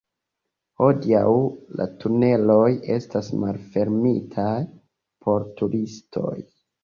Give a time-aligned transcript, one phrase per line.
[0.83, 1.33] Hodiaŭ,
[1.81, 4.55] la tuneloj estas malfermitaj
[5.27, 6.35] por turistoj.